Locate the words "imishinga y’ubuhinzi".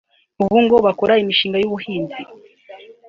1.23-2.21